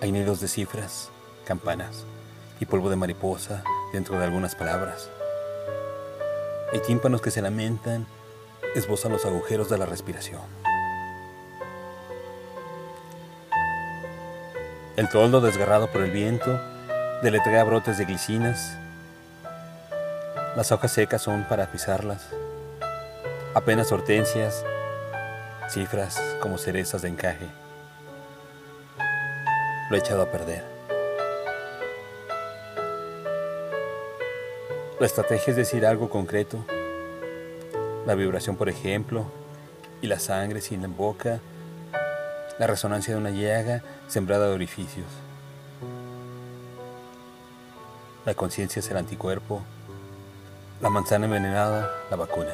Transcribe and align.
Hay 0.00 0.12
nidos 0.12 0.40
de 0.40 0.46
cifras, 0.46 1.10
campanas 1.44 2.04
y 2.60 2.66
polvo 2.66 2.88
de 2.88 2.94
mariposa 2.94 3.64
dentro 3.92 4.16
de 4.16 4.24
algunas 4.24 4.54
palabras. 4.54 5.10
Hay 6.72 6.78
tímpanos 6.80 7.20
que 7.20 7.32
se 7.32 7.42
lamentan, 7.42 8.06
esbozan 8.76 9.10
los 9.10 9.24
agujeros 9.26 9.68
de 9.68 9.76
la 9.76 9.86
respiración. 9.86 10.42
El 14.96 15.08
toldo 15.08 15.40
desgarrado 15.40 15.90
por 15.90 16.02
el 16.02 16.12
viento 16.12 16.60
deletrea 17.20 17.64
brotes 17.64 17.98
de 17.98 18.04
glicinas. 18.04 18.76
Las 20.54 20.70
hojas 20.70 20.92
secas 20.92 21.22
son 21.22 21.44
para 21.48 21.72
pisarlas. 21.72 22.28
Apenas 23.52 23.90
hortensias, 23.90 24.64
cifras 25.68 26.20
como 26.40 26.56
cerezas 26.56 27.02
de 27.02 27.08
encaje. 27.08 27.48
Lo 29.90 29.96
he 29.96 30.00
echado 30.00 30.22
a 30.22 30.30
perder. 30.30 30.64
La 35.00 35.06
estrategia 35.06 35.52
es 35.52 35.56
decir 35.56 35.86
algo 35.86 36.10
concreto. 36.10 36.58
La 38.04 38.14
vibración, 38.14 38.56
por 38.56 38.68
ejemplo, 38.68 39.26
y 40.02 40.06
la 40.06 40.18
sangre 40.18 40.60
sin 40.60 40.84
en 40.84 40.96
boca, 40.96 41.40
la 42.58 42.66
resonancia 42.66 43.14
de 43.14 43.20
una 43.20 43.30
llaga 43.30 43.82
sembrada 44.08 44.48
de 44.48 44.54
orificios. 44.54 45.06
La 48.26 48.34
conciencia 48.34 48.80
es 48.80 48.90
el 48.90 48.96
anticuerpo, 48.96 49.62
la 50.80 50.90
manzana 50.90 51.26
envenenada, 51.26 51.90
la 52.10 52.16
vacuna. 52.16 52.52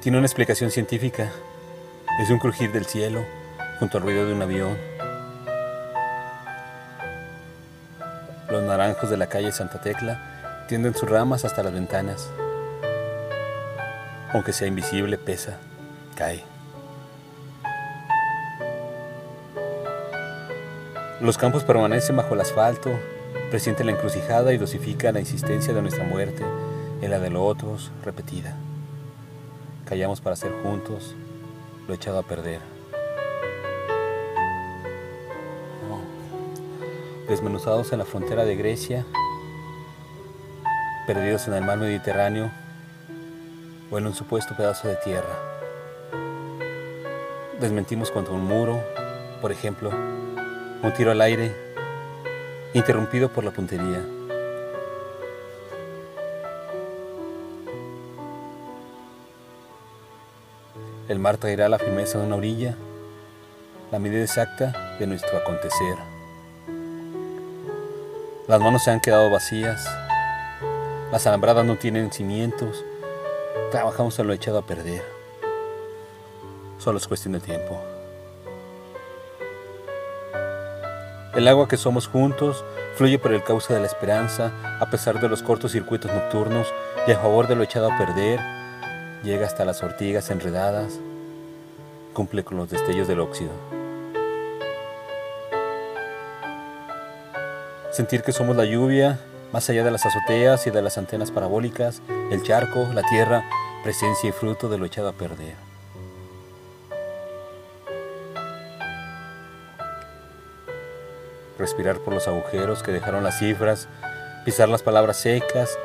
Tiene 0.00 0.18
una 0.18 0.28
explicación 0.28 0.70
científica. 0.70 1.32
Es 2.22 2.30
un 2.30 2.38
crujir 2.38 2.70
del 2.70 2.86
cielo 2.86 3.24
junto 3.80 3.98
al 3.98 4.04
ruido 4.04 4.26
de 4.26 4.32
un 4.32 4.42
avión. 4.42 4.78
Los 8.48 8.62
naranjos 8.62 9.10
de 9.10 9.16
la 9.16 9.28
calle 9.28 9.50
Santa 9.50 9.80
Tecla 9.80 10.66
tienden 10.68 10.94
sus 10.94 11.10
ramas 11.10 11.44
hasta 11.44 11.64
las 11.64 11.72
ventanas. 11.72 12.30
Aunque 14.32 14.52
sea 14.52 14.68
invisible, 14.68 15.18
pesa, 15.18 15.58
cae. 16.14 16.44
Los 21.20 21.36
campos 21.38 21.64
permanecen 21.64 22.14
bajo 22.16 22.34
el 22.34 22.40
asfalto, 22.40 22.92
presienten 23.50 23.86
la 23.86 23.92
encrucijada 23.92 24.52
y 24.52 24.58
dosifican 24.58 25.14
la 25.14 25.20
insistencia 25.20 25.74
de 25.74 25.82
nuestra 25.82 26.04
muerte 26.04 26.44
en 27.02 27.10
la 27.10 27.18
de 27.18 27.30
los 27.30 27.42
otros, 27.42 27.90
repetida. 28.04 28.54
Callamos 29.88 30.20
para 30.20 30.36
ser 30.36 30.52
juntos, 30.62 31.14
lo 31.86 31.94
he 31.94 31.96
echado 31.96 32.18
a 32.18 32.22
perder. 32.22 32.60
Desmenuzados 37.26 37.90
en 37.92 37.98
la 37.98 38.04
frontera 38.04 38.44
de 38.44 38.54
Grecia, 38.54 39.06
perdidos 41.06 41.48
en 41.48 41.54
el 41.54 41.64
mar 41.64 41.78
Mediterráneo 41.78 42.50
o 43.90 43.96
en 43.96 44.06
un 44.06 44.14
supuesto 44.14 44.54
pedazo 44.54 44.88
de 44.88 44.96
tierra. 44.96 45.38
Desmentimos 47.58 48.10
contra 48.10 48.34
un 48.34 48.44
muro, 48.44 48.82
por 49.40 49.52
ejemplo, 49.52 49.88
un 49.88 50.92
tiro 50.98 51.12
al 51.12 51.22
aire, 51.22 51.56
interrumpido 52.74 53.30
por 53.30 53.42
la 53.42 53.52
puntería. 53.52 54.17
El 61.08 61.18
mar 61.18 61.38
traerá 61.38 61.70
la 61.70 61.78
firmeza 61.78 62.18
de 62.18 62.26
una 62.26 62.36
orilla, 62.36 62.74
la 63.90 63.98
medida 63.98 64.20
exacta 64.20 64.96
de 64.98 65.06
nuestro 65.06 65.38
acontecer. 65.38 65.96
Las 68.46 68.60
manos 68.60 68.84
se 68.84 68.90
han 68.90 69.00
quedado 69.00 69.30
vacías, 69.30 69.88
las 71.10 71.26
alambradas 71.26 71.64
no 71.64 71.76
tienen 71.76 72.12
cimientos, 72.12 72.84
trabajamos 73.70 74.18
en 74.18 74.26
lo 74.26 74.34
echado 74.34 74.58
a 74.58 74.66
perder. 74.66 75.02
Solo 76.76 76.98
es 76.98 77.08
cuestión 77.08 77.32
de 77.32 77.40
tiempo. 77.40 77.80
El 81.34 81.48
agua 81.48 81.68
que 81.68 81.78
somos 81.78 82.06
juntos 82.06 82.62
fluye 82.96 83.18
por 83.18 83.32
el 83.32 83.42
cauce 83.42 83.72
de 83.72 83.80
la 83.80 83.86
esperanza, 83.86 84.52
a 84.78 84.90
pesar 84.90 85.22
de 85.22 85.28
los 85.30 85.42
cortos 85.42 85.72
circuitos 85.72 86.12
nocturnos 86.12 86.66
y 87.06 87.12
a 87.12 87.18
favor 87.18 87.48
de 87.48 87.56
lo 87.56 87.62
echado 87.62 87.90
a 87.90 87.96
perder, 87.96 88.40
llega 89.22 89.46
hasta 89.46 89.64
las 89.64 89.82
ortigas 89.82 90.30
enredadas, 90.30 90.98
cumple 92.12 92.44
con 92.44 92.56
los 92.56 92.70
destellos 92.70 93.08
del 93.08 93.20
óxido. 93.20 93.52
Sentir 97.90 98.22
que 98.22 98.32
somos 98.32 98.56
la 98.56 98.64
lluvia, 98.64 99.18
más 99.52 99.68
allá 99.70 99.82
de 99.82 99.90
las 99.90 100.06
azoteas 100.06 100.66
y 100.66 100.70
de 100.70 100.82
las 100.82 100.98
antenas 100.98 101.30
parabólicas, 101.30 102.02
el 102.30 102.42
charco, 102.42 102.86
la 102.94 103.02
tierra, 103.02 103.44
presencia 103.82 104.28
y 104.28 104.32
fruto 104.32 104.68
de 104.68 104.78
lo 104.78 104.86
echado 104.86 105.08
a 105.08 105.12
perder. 105.12 105.68
respirar 111.58 111.98
por 111.98 112.14
los 112.14 112.28
agujeros 112.28 112.82
que 112.82 112.92
dejaron 112.92 113.24
las 113.24 113.40
cifras, 113.40 113.88
pisar 114.44 114.68
las 114.68 114.82
palabras 114.82 115.16
secas, 115.16 115.76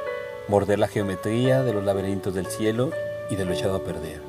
morder 0.47 0.77
la 0.77 0.88
geometría 0.88 1.63
de 1.63 1.73
los 1.73 1.83
laberintos 1.83 2.33
del 2.35 2.45
cielo 2.45 2.91
y 3.29 3.35
de 3.35 3.45
lo 3.45 3.53
echado 3.53 3.75
a 3.75 3.84
perder. 3.84 4.22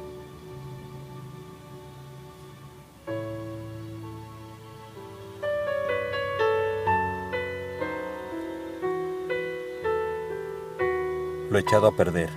Lo 11.50 11.58
echado 11.58 11.86
a 11.86 11.96
perder. 11.96 12.30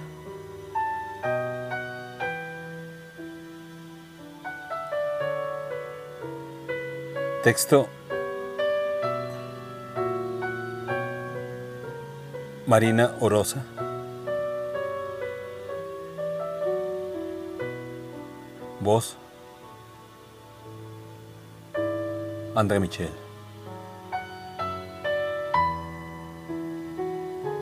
Texto 7.44 7.88
Marina 12.68 13.16
Orosa. 13.22 13.77
Voz. 18.88 19.18
André 22.56 22.80
Michel. 22.80 23.27